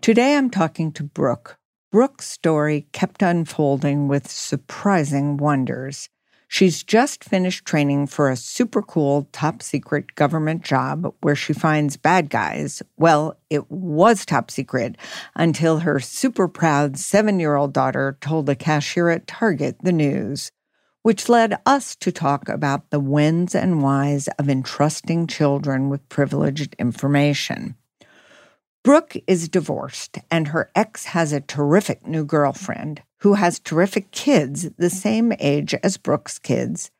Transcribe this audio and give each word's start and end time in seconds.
Today 0.00 0.34
I'm 0.34 0.48
talking 0.48 0.92
to 0.92 1.04
Brooke. 1.04 1.58
Brooke's 1.92 2.26
story 2.26 2.86
kept 2.92 3.20
unfolding 3.20 4.08
with 4.08 4.30
surprising 4.30 5.36
wonders. 5.36 6.08
She's 6.48 6.82
just 6.82 7.22
finished 7.22 7.66
training 7.66 8.06
for 8.06 8.30
a 8.30 8.36
super 8.36 8.80
cool, 8.80 9.28
top 9.30 9.62
secret 9.62 10.14
government 10.14 10.62
job 10.64 11.14
where 11.20 11.36
she 11.36 11.52
finds 11.52 11.98
bad 11.98 12.30
guys. 12.30 12.82
Well, 12.96 13.36
it 13.50 13.70
was 13.70 14.24
top 14.24 14.50
secret 14.50 14.96
until 15.36 15.80
her 15.80 16.00
super 16.00 16.48
proud 16.48 16.96
seven 16.96 17.38
year 17.38 17.56
old 17.56 17.74
daughter 17.74 18.16
told 18.22 18.48
a 18.48 18.54
cashier 18.54 19.10
at 19.10 19.26
Target 19.26 19.76
the 19.82 19.92
news, 19.92 20.50
which 21.02 21.28
led 21.28 21.58
us 21.66 21.94
to 21.96 22.10
talk 22.10 22.48
about 22.48 22.88
the 22.88 23.00
whens 23.00 23.54
and 23.54 23.82
whys 23.82 24.28
of 24.38 24.48
entrusting 24.48 25.26
children 25.26 25.90
with 25.90 26.08
privileged 26.08 26.74
information. 26.78 27.74
Brooke 28.82 29.16
is 29.26 29.50
divorced, 29.50 30.18
and 30.30 30.48
her 30.48 30.70
ex 30.74 31.06
has 31.06 31.32
a 31.32 31.40
terrific 31.42 32.06
new 32.06 32.24
girlfriend 32.24 33.02
who 33.18 33.34
has 33.34 33.58
terrific 33.58 34.10
kids 34.10 34.70
the 34.78 34.88
same 34.88 35.34
age 35.38 35.74
as 35.82 35.98
Brooke's 35.98 36.38
kids. 36.38 36.90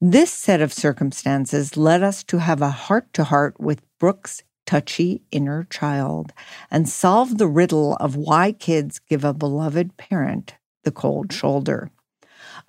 This 0.00 0.30
set 0.30 0.60
of 0.60 0.72
circumstances 0.72 1.76
led 1.76 2.04
us 2.04 2.22
to 2.24 2.38
have 2.38 2.62
a 2.62 2.70
heart 2.70 3.12
to 3.14 3.24
heart 3.24 3.58
with 3.58 3.82
Brooke's 3.98 4.44
touchy 4.64 5.22
inner 5.32 5.64
child 5.64 6.32
and 6.70 6.88
solve 6.88 7.38
the 7.38 7.48
riddle 7.48 7.96
of 7.96 8.14
why 8.14 8.52
kids 8.52 9.00
give 9.00 9.24
a 9.24 9.34
beloved 9.34 9.96
parent 9.96 10.54
the 10.84 10.92
cold 10.92 11.32
shoulder. 11.32 11.90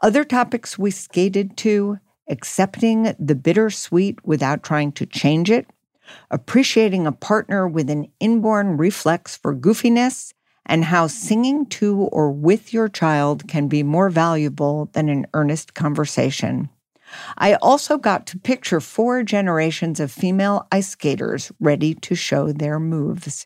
Other 0.02 0.24
topics 0.24 0.78
we 0.78 0.90
skated 0.90 1.56
to 1.58 2.00
accepting 2.28 3.14
the 3.20 3.36
bittersweet 3.36 4.26
without 4.26 4.64
trying 4.64 4.92
to 4.94 5.06
change 5.06 5.52
it, 5.52 5.68
appreciating 6.32 7.08
a 7.08 7.12
partner 7.12 7.68
with 7.68 7.90
an 7.90 8.08
inborn 8.20 8.78
reflex 8.78 9.36
for 9.36 9.56
goofiness, 9.56 10.34
and 10.66 10.86
how 10.86 11.08
singing 11.08 11.66
to 11.68 11.96
or 12.12 12.32
with 12.32 12.74
your 12.74 12.90
child 12.90 13.48
can 13.48 13.68
be 13.68 13.84
more 13.84 14.10
valuable 14.10 14.90
than 14.94 15.10
an 15.10 15.28
earnest 15.34 15.74
conversation. 15.74 16.70
I 17.38 17.54
also 17.56 17.98
got 17.98 18.26
to 18.28 18.40
picture 18.40 18.80
four 18.82 19.24
generations 19.24 20.00
of 20.00 20.12
female 20.12 20.68
ice 20.72 20.90
skaters 20.90 21.52
ready 21.60 21.94
to 21.94 22.16
show 22.16 22.52
their 22.52 22.80
moves. 22.80 23.46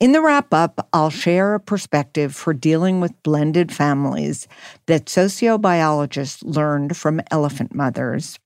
In 0.00 0.10
the 0.10 0.20
wrap 0.20 0.52
up, 0.52 0.88
I'll 0.92 1.10
share 1.10 1.54
a 1.54 1.60
perspective 1.60 2.34
for 2.34 2.52
dealing 2.52 3.00
with 3.00 3.22
blended 3.22 3.72
families 3.72 4.48
that 4.86 5.06
sociobiologists 5.06 6.42
learned 6.44 6.96
from 6.96 7.20
elephant 7.30 7.72
mothers. 7.72 8.40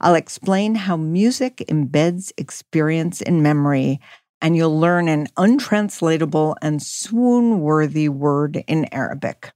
I'll 0.00 0.14
explain 0.14 0.74
how 0.74 0.96
music 0.96 1.64
embeds 1.68 2.32
experience 2.36 3.20
in 3.20 3.42
memory 3.42 4.00
and 4.42 4.56
you'll 4.56 4.78
learn 4.78 5.08
an 5.08 5.28
untranslatable 5.36 6.56
and 6.60 6.82
swoon 6.82 7.60
worthy 7.60 8.08
word 8.08 8.64
in 8.66 8.92
Arabic. 8.92 9.52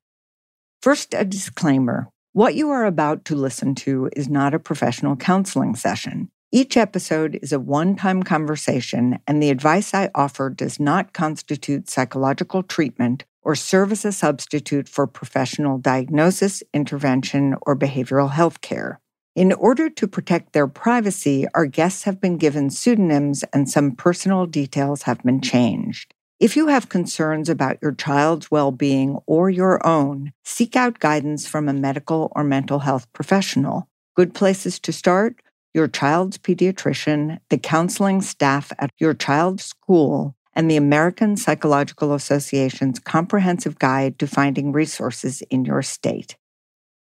First, 0.81 1.13
a 1.13 1.25
disclaimer. 1.25 2.09
What 2.33 2.55
you 2.55 2.71
are 2.71 2.87
about 2.87 3.25
to 3.27 3.35
listen 3.35 3.75
to 3.77 4.09
is 4.15 4.29
not 4.29 4.55
a 4.55 4.61
professional 4.61 5.17
counseling 5.17 5.75
session. 5.75 6.31
Each 6.53 6.77
episode 6.77 7.39
is 7.43 7.53
a 7.53 7.59
one 7.59 7.97
time 7.97 8.23
conversation, 8.23 9.19
and 9.27 9.43
the 9.43 9.51
advice 9.51 9.93
I 9.93 10.11
offer 10.15 10.49
does 10.49 10.79
not 10.79 11.13
constitute 11.13 11.91
psychological 11.91 12.63
treatment 12.63 13.25
or 13.43 13.57
serve 13.57 13.91
as 13.91 14.05
a 14.05 14.13
substitute 14.13 14.89
for 14.89 15.07
professional 15.07 15.79
diagnosis, 15.79 16.63
intervention, 16.73 17.57
or 17.63 17.77
behavioral 17.77 18.31
health 18.31 18.61
care. 18.61 19.01
In 19.37 19.53
order 19.53 19.91
to 19.91 20.09
protect 20.09 20.55
their 20.55 20.67
privacy, 20.67 21.47
our 21.53 21.67
guests 21.67 22.05
have 22.05 22.23
been 22.23 22.39
given 22.39 22.71
pseudonyms 22.71 23.45
and 23.53 23.69
some 23.69 23.93
personal 23.93 24.47
details 24.47 25.03
have 25.03 25.23
been 25.23 25.43
changed. 25.43 26.15
If 26.41 26.57
you 26.57 26.69
have 26.69 26.89
concerns 26.89 27.51
about 27.51 27.77
your 27.83 27.93
child's 27.93 28.51
well 28.51 28.73
being 28.73 29.19
or 29.27 29.51
your 29.51 29.87
own, 29.87 30.33
seek 30.43 30.75
out 30.75 31.01
guidance 31.01 31.47
from 31.47 31.69
a 31.69 31.75
medical 31.75 32.33
or 32.35 32.45
mental 32.45 32.79
health 32.79 33.13
professional. 33.13 33.91
Good 34.15 34.33
places 34.33 34.79
to 34.81 34.91
start 34.91 35.43
your 35.75 35.87
child's 35.87 36.39
pediatrician, 36.39 37.39
the 37.51 37.59
counseling 37.59 38.23
staff 38.23 38.73
at 38.79 38.89
your 38.99 39.13
child's 39.13 39.67
school, 39.67 40.35
and 40.55 40.71
the 40.71 40.79
American 40.79 41.37
Psychological 41.37 42.15
Association's 42.15 42.99
comprehensive 42.99 43.79
guide 43.79 44.19
to 44.19 44.27
finding 44.27 44.73
resources 44.73 45.43
in 45.51 45.67
your 45.67 45.83
state. 45.83 46.39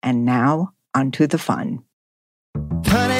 And 0.03 0.25
now, 0.25 0.73
onto 0.95 1.27
the 1.27 1.37
fun. 1.37 1.85
Honey, 2.87 3.12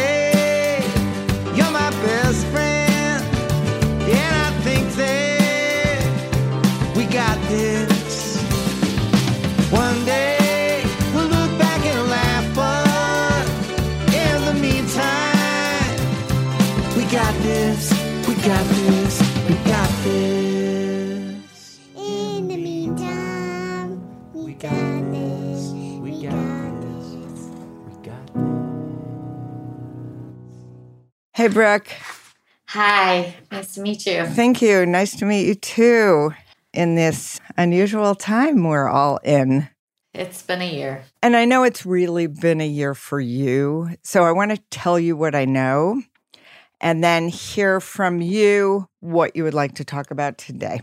Hey, 31.43 31.49
Brooke. 31.49 31.89
Hi, 32.69 33.35
nice 33.51 33.75
to 33.75 33.81
meet 33.81 34.07
you. 34.07 34.27
Thank 34.27 34.63
you. 34.63 34.87
Nice 34.87 35.17
to 35.17 35.25
meet 35.25 35.49
you 35.49 35.57
too 35.57 36.33
in 36.73 36.95
this 36.95 37.41
unusual 37.57 38.15
time 38.15 38.63
we're 38.63 38.87
all 38.87 39.17
in. 39.25 39.69
It's 40.15 40.43
been 40.43 40.63
a 40.63 40.73
year. 40.73 41.03
And 41.21 41.35
I 41.35 41.45
know 41.45 41.65
it's 41.65 41.85
really 41.85 42.29
been 42.29 42.61
a 42.61 42.67
year 42.69 42.95
for 42.95 43.19
you. 43.19 43.91
So 44.05 44.23
I 44.23 44.31
want 44.31 44.53
to 44.53 44.63
tell 44.71 45.01
you 45.01 45.17
what 45.17 45.35
I 45.35 45.45
know 45.45 46.01
and 46.81 47.03
then 47.03 47.27
hear 47.27 47.81
from 47.81 48.21
you 48.21 48.87
what 49.01 49.35
you 49.35 49.43
would 49.43 49.53
like 49.53 49.75
to 49.75 49.85
talk 49.85 50.13
about 50.13 50.39
today. 50.39 50.83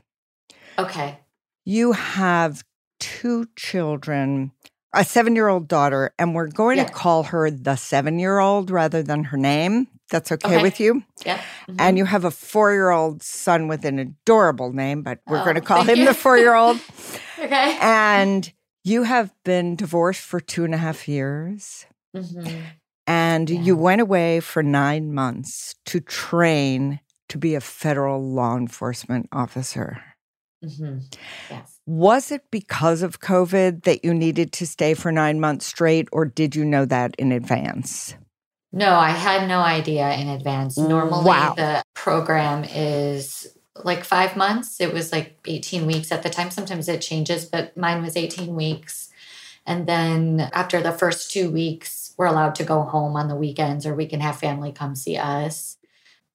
Okay. 0.78 1.19
You 1.64 1.94
have 1.94 2.66
two 3.00 3.48
children, 3.56 4.52
a 4.94 5.06
seven 5.06 5.38
year 5.38 5.48
old 5.48 5.69
daughter, 5.69 6.14
and 6.19 6.36
we're 6.36 6.48
going 6.48 6.80
Yeah. 6.80 6.84
to 6.84 6.92
call 6.92 7.24
her 7.24 7.50
the 7.50 7.78
seven 7.78 8.19
year 8.19 8.40
old 8.40 8.69
rather 8.69 9.02
than 9.02 9.24
her 9.24 9.38
name. 9.38 9.88
That's 10.09 10.31
okay, 10.31 10.47
Okay. 10.56 10.62
with 10.62 10.80
you? 10.80 11.03
Yeah. 11.25 11.40
mhm. 11.68 11.75
And 11.80 11.97
you 11.97 12.06
have 12.06 12.25
a 12.25 12.31
four 12.31 12.72
year 12.74 12.90
old 12.90 13.22
son 13.24 13.68
with 13.68 13.86
an 13.86 14.00
adorable 14.00 14.74
name, 14.74 15.03
but 15.03 15.20
we're 15.28 15.42
Oh, 15.42 15.44
going 15.44 15.56
to 15.56 15.62
call 15.62 15.84
him 15.84 16.06
the 16.06 16.14
four 16.14 16.38
year 16.38 16.56
old. 16.56 16.80
okay. 17.40 17.78
and 17.81 18.52
you 18.84 19.03
have 19.03 19.31
been 19.44 19.75
divorced 19.75 20.22
for 20.22 20.40
two 20.40 20.64
and 20.66 20.74
a 20.74 20.78
half 20.78 21.08
years. 21.08 21.86
Mhm. 22.16 22.62
And 23.06 23.50
Yeah. 23.50 23.62
you 23.62 23.75
went 23.75 24.02
away 24.02 24.40
for 24.40 24.64
nine 24.64 25.14
months 25.14 25.75
to 25.86 26.00
train 26.00 27.00
to 27.30 27.38
be 27.38 27.53
a 27.56 27.62
federal 27.62 28.22
law 28.22 28.56
enforcement 28.58 29.28
officer. 29.31 30.02
Mhm. 30.66 31.03
Yes. 31.50 31.80
Was 31.86 32.31
it 32.31 32.44
because 32.52 33.02
of 33.03 33.19
COVID 33.19 33.84
that 33.84 34.03
you 34.03 34.14
needed 34.14 34.52
to 34.53 34.66
stay 34.68 34.94
for 34.94 35.12
nine 35.12 35.40
months 35.40 35.66
straight, 35.68 36.08
or 36.12 36.25
did 36.25 36.56
you 36.56 36.66
know 36.66 36.86
that 36.86 37.16
in 37.18 37.31
advance? 37.31 38.16
No, 38.72 38.96
I 38.96 39.09
had 39.09 39.47
no 39.47 39.59
idea 39.59 40.12
in 40.13 40.28
advance. 40.28 40.78
Normally, 40.78 41.25
Wow. 41.25 41.53
the 41.56 41.81
program 41.96 42.63
is 42.63 43.47
like 43.84 44.03
five 44.03 44.35
months. 44.35 44.80
It 44.80 44.94
was 44.94 45.12
like 45.12 45.40
18 45.46 45.85
weeks 45.85 46.12
at 46.12 46.22
the 46.24 46.30
time. 46.30 46.52
Sometimes 46.52 46.88
it 46.88 47.02
changes, 47.02 47.46
but 47.46 47.75
mine 47.75 48.02
was 48.02 48.16
18 48.16 48.56
weeks. 48.56 49.09
And 49.66 49.88
then 49.88 50.50
after 50.53 50.81
the 50.81 50.91
first 50.91 51.31
two 51.31 51.50
weeks, 51.50 52.13
we're 52.18 52.25
allowed 52.25 52.56
to 52.56 52.63
go 52.63 52.81
home 52.81 53.16
on 53.16 53.28
the 53.28 53.35
weekends 53.35 53.85
or 53.85 53.96
we 53.96 54.06
can 54.06 54.19
have 54.19 54.38
family 54.40 54.72
come 54.72 54.96
see 54.96 55.18
us. 55.18 55.78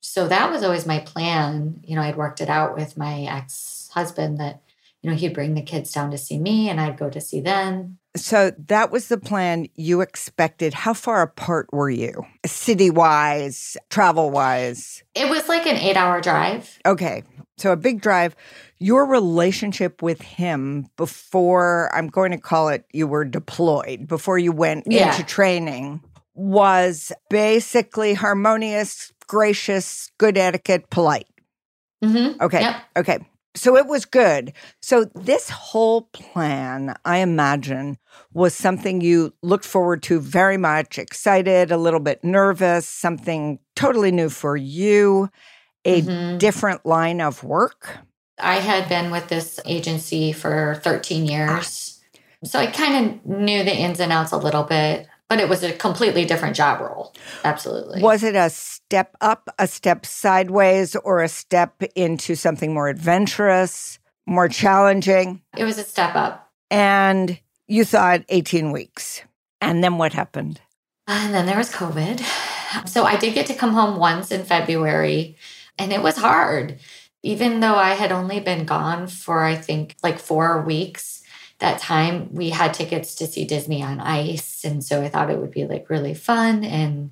So 0.00 0.28
that 0.28 0.50
was 0.50 0.62
always 0.62 0.86
my 0.86 1.00
plan. 1.00 1.80
You 1.84 1.96
know, 1.96 2.02
I'd 2.02 2.16
worked 2.16 2.40
it 2.40 2.48
out 2.48 2.76
with 2.76 2.96
my 2.96 3.22
ex 3.22 3.90
husband 3.92 4.38
that, 4.38 4.62
you 5.02 5.10
know, 5.10 5.16
he'd 5.16 5.34
bring 5.34 5.54
the 5.54 5.62
kids 5.62 5.92
down 5.92 6.10
to 6.10 6.18
see 6.18 6.38
me 6.38 6.68
and 6.68 6.80
I'd 6.80 6.98
go 6.98 7.10
to 7.10 7.20
see 7.20 7.40
them. 7.40 7.98
So 8.16 8.52
that 8.68 8.92
was 8.92 9.08
the 9.08 9.18
plan 9.18 9.66
you 9.74 10.00
expected. 10.00 10.72
How 10.72 10.94
far 10.94 11.22
apart 11.22 11.72
were 11.72 11.90
you, 11.90 12.24
city 12.46 12.88
wise, 12.90 13.76
travel 13.90 14.30
wise? 14.30 15.02
It 15.14 15.28
was 15.28 15.48
like 15.48 15.66
an 15.66 15.76
eight 15.76 15.96
hour 15.96 16.20
drive. 16.20 16.78
Okay. 16.86 17.24
So 17.56 17.72
a 17.72 17.76
big 17.76 18.00
drive. 18.00 18.36
Your 18.78 19.04
relationship 19.06 20.02
with 20.02 20.20
him 20.22 20.86
before, 20.96 21.90
I'm 21.92 22.08
going 22.08 22.30
to 22.32 22.38
call 22.38 22.68
it, 22.68 22.84
you 22.92 23.06
were 23.06 23.24
deployed, 23.24 24.06
before 24.06 24.38
you 24.38 24.52
went 24.52 24.84
Yeah. 24.86 25.10
into 25.10 25.24
training, 25.24 26.00
was 26.34 27.12
basically 27.30 28.14
harmonious, 28.14 29.12
gracious, 29.26 30.10
good 30.18 30.36
etiquette, 30.36 30.90
polite. 30.90 31.26
Mm-hmm. 32.02 32.42
Okay. 32.42 32.60
Yep. 32.60 32.76
Okay. 32.98 33.18
So 33.56 33.76
it 33.76 33.86
was 33.86 34.04
good. 34.04 34.52
So 34.82 35.04
this 35.14 35.48
whole 35.48 36.02
plan, 36.12 36.94
I 37.04 37.18
imagine, 37.18 37.98
was 38.32 38.54
something 38.54 39.00
you 39.00 39.32
looked 39.42 39.64
forward 39.64 40.02
to 40.04 40.18
very 40.20 40.56
much, 40.56 40.98
excited, 40.98 41.70
a 41.70 41.76
little 41.76 42.00
bit 42.00 42.24
nervous, 42.24 42.88
something 42.88 43.60
totally 43.76 44.10
new 44.10 44.28
for 44.28 44.56
you, 44.56 45.28
a 45.84 46.02
Mhm. 46.02 46.38
different 46.38 46.84
line 46.84 47.20
of 47.20 47.44
work. 47.44 47.98
I 48.40 48.56
had 48.56 48.88
been 48.88 49.12
with 49.12 49.28
this 49.28 49.60
agency 49.64 50.32
for 50.32 50.80
13 50.82 51.24
years. 51.26 52.00
So 52.44 52.58
I 52.58 52.66
kind 52.66 53.06
of 53.06 53.24
knew 53.26 53.62
the 53.62 53.74
ins 53.74 54.00
and 54.00 54.12
outs 54.12 54.32
a 54.32 54.36
little 54.36 54.64
bit, 54.64 55.06
but 55.28 55.40
it 55.40 55.48
was 55.48 55.62
a 55.62 55.72
completely 55.72 56.24
different 56.24 56.56
job 56.56 56.80
role. 56.80 57.14
Absolutely. 57.44 58.02
Was 58.02 58.22
it 58.22 58.34
a 58.34 58.50
step 58.50 59.16
up, 59.20 59.48
a 59.58 59.66
step 59.66 60.06
sideways, 60.06 60.96
or 60.96 61.22
a 61.22 61.28
step 61.28 61.82
into 61.94 62.34
something 62.34 62.74
more 62.74 62.88
adventurous, 62.88 63.98
more 64.26 64.48
challenging? 64.48 65.42
It 65.56 65.64
was 65.64 65.78
a 65.78 65.84
step 65.84 66.14
up. 66.14 66.50
And 66.70 67.38
you 67.66 67.84
thought 67.84 68.24
18 68.28 68.72
weeks. 68.72 69.22
And 69.60 69.82
then 69.82 69.96
what 69.96 70.12
happened? 70.12 70.60
And 71.06 71.34
then 71.34 71.46
there 71.46 71.58
was 71.58 71.72
COVID. 71.72 72.20
So 72.88 73.04
I 73.04 73.16
did 73.16 73.34
get 73.34 73.46
to 73.46 73.54
come 73.54 73.72
home 73.72 73.98
once 73.98 74.30
in 74.30 74.44
February, 74.44 75.36
and 75.78 75.92
it 75.92 76.02
was 76.02 76.16
hard. 76.16 76.78
Even 77.22 77.60
though 77.60 77.76
I 77.76 77.94
had 77.94 78.12
only 78.12 78.40
been 78.40 78.66
gone 78.66 79.06
for, 79.06 79.42
I 79.44 79.54
think, 79.54 79.96
like 80.02 80.18
four 80.18 80.60
weeks, 80.60 81.22
that 81.58 81.78
time 81.78 82.32
we 82.32 82.50
had 82.50 82.74
tickets 82.74 83.14
to 83.16 83.26
see 83.26 83.44
Disney 83.44 83.82
on 83.82 84.00
Ice. 84.00 84.64
And 84.64 84.82
so 84.82 85.02
I 85.02 85.08
thought 85.08 85.30
it 85.30 85.38
would 85.38 85.50
be 85.50 85.64
like 85.64 85.88
really 85.88 86.14
fun. 86.14 86.64
And 86.64 87.10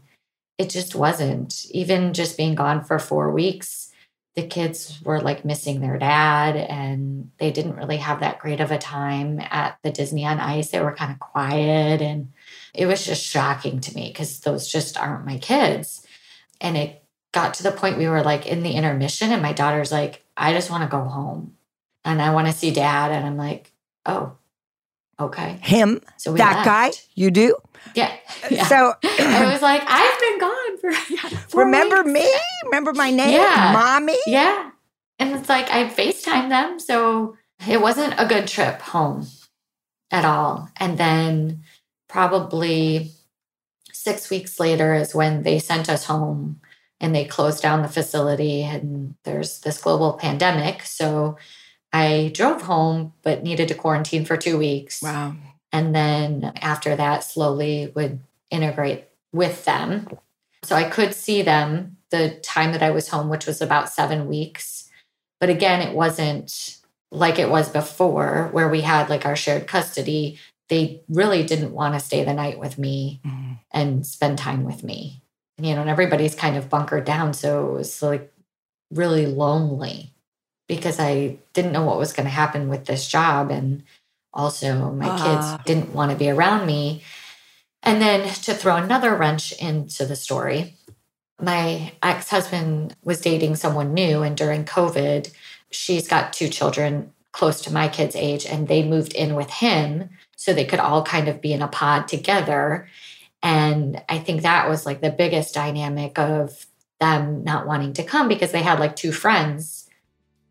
it 0.58 0.70
just 0.70 0.94
wasn't. 0.94 1.66
Even 1.70 2.12
just 2.12 2.36
being 2.36 2.54
gone 2.54 2.84
for 2.84 2.98
four 2.98 3.30
weeks, 3.30 3.92
the 4.34 4.46
kids 4.46 5.00
were 5.04 5.20
like 5.20 5.44
missing 5.44 5.80
their 5.80 5.98
dad 5.98 6.56
and 6.56 7.30
they 7.38 7.50
didn't 7.50 7.76
really 7.76 7.98
have 7.98 8.20
that 8.20 8.38
great 8.38 8.60
of 8.60 8.70
a 8.70 8.78
time 8.78 9.40
at 9.40 9.78
the 9.82 9.90
Disney 9.90 10.24
on 10.24 10.40
Ice. 10.40 10.70
They 10.70 10.80
were 10.80 10.94
kind 10.94 11.12
of 11.12 11.18
quiet 11.18 12.00
and 12.00 12.32
it 12.72 12.86
was 12.86 13.04
just 13.04 13.22
shocking 13.22 13.80
to 13.80 13.94
me 13.94 14.08
because 14.08 14.40
those 14.40 14.70
just 14.70 14.96
aren't 14.96 15.26
my 15.26 15.38
kids. 15.38 16.06
And 16.60 16.76
it 16.76 17.04
got 17.32 17.54
to 17.54 17.62
the 17.62 17.72
point 17.72 17.98
we 17.98 18.08
were 18.08 18.22
like 18.22 18.46
in 18.46 18.62
the 18.62 18.72
intermission 18.72 19.32
and 19.32 19.42
my 19.42 19.52
daughter's 19.52 19.92
like, 19.92 20.24
I 20.36 20.52
just 20.52 20.70
want 20.70 20.82
to 20.82 20.88
go 20.88 21.04
home 21.04 21.56
and 22.04 22.22
I 22.22 22.32
want 22.32 22.46
to 22.46 22.52
see 22.52 22.70
dad. 22.70 23.12
And 23.12 23.26
I'm 23.26 23.36
like, 23.36 23.71
oh, 24.06 24.32
okay. 25.20 25.58
Him, 25.62 26.00
So 26.16 26.32
we 26.32 26.38
that 26.38 26.64
guy, 26.64 26.93
you 27.14 27.31
do? 27.31 27.56
Yeah. 27.94 28.12
Uh, 28.44 28.49
yeah. 28.50 28.66
So 28.66 28.94
I 29.04 29.52
was 29.52 29.62
like, 29.62 29.82
I've 29.87 30.20
been 30.20 30.38
gone 30.38 30.78
for 30.78 31.37
four 31.49 31.64
remember 31.64 32.02
weeks. 32.02 32.12
me? 32.14 32.32
Remember 32.66 32.93
my 32.93 33.10
name? 33.10 33.32
Yeah. 33.32 33.72
Mommy? 33.72 34.16
Yeah. 34.26 34.70
And 35.19 35.34
it's 35.37 35.49
like 35.49 35.70
I 35.70 35.88
FaceTime 35.88 36.49
them. 36.49 36.78
So 36.81 37.37
it 37.69 37.81
wasn't 37.81 38.14
a 38.19 38.26
good 38.26 38.46
trip 38.49 38.81
home 38.81 39.26
at 40.10 40.25
all. 40.25 40.69
And 40.76 40.99
then 40.99 41.62
probably 42.08 43.12
six 43.93 44.31
weeks 44.31 44.58
later 44.58 44.94
is 44.94 45.14
when 45.14 45.43
they 45.43 45.58
sent 45.58 45.88
us 45.88 46.04
home 46.06 46.60
and 47.00 47.14
they 47.14 47.25
closed 47.25 47.62
down 47.62 47.82
the 47.82 47.88
facility. 47.88 48.62
And 48.62 49.14
there's 49.25 49.60
this 49.60 49.81
global 49.81 50.14
pandemic. 50.14 50.82
So 50.82 51.37
I 51.92 52.30
drove 52.34 52.62
home, 52.62 53.12
but 53.22 53.42
needed 53.42 53.68
to 53.68 53.74
quarantine 53.74 54.24
for 54.24 54.36
two 54.36 54.58
weeks. 54.58 55.02
Wow. 55.02 55.34
And 55.72 55.94
then 55.94 56.52
after 56.60 56.96
that, 56.96 57.24
slowly 57.24 57.92
would 57.94 58.20
integrate 58.50 59.04
with 59.32 59.64
them. 59.64 60.08
So 60.64 60.76
I 60.76 60.84
could 60.88 61.14
see 61.14 61.42
them 61.42 61.96
the 62.10 62.30
time 62.42 62.72
that 62.72 62.82
I 62.82 62.90
was 62.90 63.08
home, 63.08 63.28
which 63.28 63.46
was 63.46 63.60
about 63.60 63.88
seven 63.88 64.26
weeks. 64.28 64.90
But 65.40 65.48
again, 65.50 65.80
it 65.80 65.94
wasn't 65.94 66.78
like 67.10 67.38
it 67.38 67.50
was 67.50 67.68
before, 67.68 68.48
where 68.52 68.68
we 68.68 68.82
had 68.82 69.10
like 69.10 69.26
our 69.26 69.36
shared 69.36 69.66
custody. 69.66 70.38
They 70.68 71.02
really 71.08 71.42
didn't 71.42 71.72
want 71.72 71.94
to 71.94 72.00
stay 72.00 72.24
the 72.24 72.32
night 72.32 72.58
with 72.58 72.78
me 72.78 73.20
Mhm. 73.26 73.58
and 73.70 74.06
spend 74.06 74.38
time 74.38 74.64
with 74.64 74.82
me. 74.84 75.22
You 75.58 75.74
know, 75.74 75.82
and 75.82 75.90
everybody's 75.90 76.34
kind 76.34 76.56
of 76.56 76.70
bunkered 76.70 77.04
down. 77.04 77.34
So 77.34 77.68
it 77.68 77.72
was 77.72 78.02
like 78.02 78.32
really 78.90 79.26
lonely 79.26 80.14
because 80.69 80.99
I 80.99 81.38
didn't 81.53 81.73
know 81.73 81.85
what 81.85 81.99
was 81.99 82.12
going 82.12 82.25
to 82.26 82.31
happen 82.31 82.69
with 82.69 82.87
this 82.87 83.06
job. 83.09 83.50
And 83.50 83.82
also, 84.32 84.91
my 84.93 85.09
Ah. 85.09 85.19
kids 85.56 85.64
didn't 85.67 85.94
want 85.94 86.11
to 86.11 86.17
be 86.17 86.31
around 86.31 86.67
me. 86.67 87.03
And 87.82 88.00
then 88.00 88.29
to 88.29 88.55
throw 88.55 88.76
another 88.76 89.14
wrench 89.14 89.53
into 89.53 90.06
the 90.06 90.17
story, 90.17 90.76
my 91.41 91.93
ex 92.03 92.31
husband 92.31 92.94
was 93.03 93.20
dating 93.20 93.56
someone 93.56 93.93
new. 93.93 94.23
And 94.23 94.37
during 94.37 94.64
COVID, 94.64 95.32
she's 95.70 96.06
got 96.06 96.32
two 96.32 96.49
children 96.49 97.12
close 97.32 97.62
to 97.62 97.73
my 97.73 97.88
kids' 97.88 98.14
age, 98.14 98.44
and 98.47 98.69
they 98.69 98.82
moved 98.82 99.14
in 99.14 99.35
with 99.35 99.50
him 99.50 100.11
so 100.37 100.53
they 100.53 100.67
could 100.67 100.79
all 100.79 101.03
kind 101.03 101.29
of 101.29 101.41
be 101.41 101.53
in 101.53 101.62
a 101.62 101.69
pod 101.69 102.06
together. 102.06 102.88
And 103.43 104.03
I 104.09 104.19
think 104.19 104.43
that 104.43 104.69
was 104.69 104.87
like 104.87 105.00
the 105.00 105.11
biggest 105.11 105.55
dynamic 105.55 106.19
of 106.19 106.67
them 107.00 107.43
not 107.43 107.67
wanting 107.67 107.94
to 107.94 108.05
come 108.05 108.29
because 108.29 108.53
they 108.53 108.62
had 108.62 108.79
like 108.79 108.94
two 108.94 109.12
friends 109.12 109.81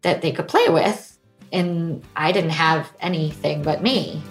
that 0.02 0.22
they 0.22 0.32
could 0.32 0.48
play 0.48 0.68
with. 0.70 1.18
And 1.52 2.04
I 2.16 2.32
didn't 2.32 2.52
have 2.52 2.92
anything 3.02 3.62
but 3.62 3.82
me. 3.82 4.22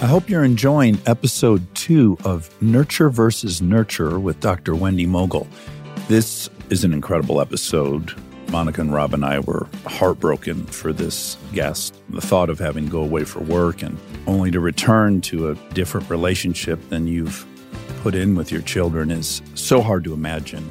I 0.00 0.06
hope 0.06 0.30
you're 0.30 0.44
enjoying 0.44 1.00
episode 1.06 1.74
two 1.74 2.16
of 2.24 2.50
Nurture 2.62 3.10
versus 3.10 3.60
Nurture 3.60 4.18
with 4.20 4.38
Dr. 4.40 4.74
Wendy 4.74 5.06
Mogel. 5.06 5.46
This 6.06 6.48
is 6.70 6.84
an 6.84 6.92
incredible 6.92 7.40
episode. 7.40 8.14
Monica 8.50 8.80
and 8.80 8.92
Rob 8.92 9.12
and 9.12 9.24
I 9.24 9.40
were 9.40 9.66
heartbroken 9.84 10.66
for 10.66 10.92
this 10.92 11.36
guest. 11.52 12.00
The 12.10 12.20
thought 12.20 12.48
of 12.48 12.58
having 12.58 12.86
to 12.86 12.90
go 12.90 13.02
away 13.02 13.24
for 13.24 13.40
work 13.40 13.82
and 13.82 13.98
only 14.26 14.50
to 14.52 14.60
return 14.60 15.20
to 15.22 15.50
a 15.50 15.54
different 15.74 16.08
relationship 16.08 16.88
than 16.88 17.06
you've 17.06 17.44
put 17.98 18.14
in 18.14 18.34
with 18.34 18.52
your 18.52 18.62
children 18.62 19.10
is 19.10 19.42
so 19.54 19.80
hard 19.80 20.04
to 20.04 20.14
imagine. 20.14 20.68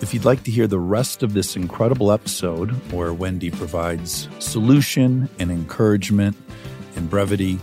If 0.00 0.14
you'd 0.14 0.24
like 0.24 0.44
to 0.44 0.50
hear 0.50 0.66
the 0.66 0.78
rest 0.78 1.22
of 1.22 1.34
this 1.34 1.56
incredible 1.56 2.10
episode, 2.10 2.70
where 2.92 3.12
Wendy 3.12 3.50
provides 3.50 4.28
solution 4.38 5.28
and 5.38 5.50
encouragement 5.50 6.36
and 6.96 7.10
brevity, 7.10 7.58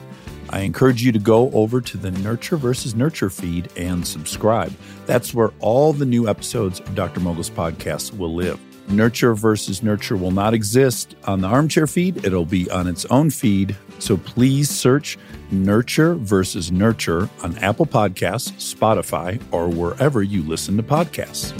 I 0.50 0.60
encourage 0.60 1.04
you 1.04 1.12
to 1.12 1.20
go 1.20 1.52
over 1.52 1.82
to 1.82 1.98
the 1.98 2.12
Nurture 2.12 2.58
versus 2.58 2.96
Nurture 2.96 3.30
feed 3.30 3.70
and 3.76 4.06
subscribe. 4.06 4.74
That's 5.06 5.34
where 5.34 5.52
all 5.60 5.94
the 5.94 6.06
new 6.06 6.28
episodes 6.30 6.80
of 6.80 6.94
Dr. 6.96 7.20
Mogel's 7.20 7.50
podcast 7.50 8.18
will 8.18 8.36
live. 8.36 8.60
Nurture 8.90 9.36
versus 9.36 9.84
Nurture 9.84 10.16
will 10.16 10.32
not 10.32 10.54
exist 10.54 11.16
on 11.26 11.42
the 11.42 11.48
armchair 11.48 11.88
feed, 11.88 12.24
it'll 12.24 12.46
be 12.46 12.70
on 12.72 12.88
its 12.88 13.06
own 13.06 13.30
feed. 13.30 13.76
So 14.00 14.18
please 14.18 14.70
search 14.70 15.18
Nurture 15.52 16.16
versus 16.16 16.72
Nurture 16.72 17.30
on 17.42 17.58
Apple 17.58 17.86
Podcasts, 17.86 18.52
Spotify, 18.74 19.42
or 19.52 19.70
wherever 19.70 20.22
you 20.24 20.44
listen 20.44 20.78
to 20.78 20.84
podcasts. 20.84 21.54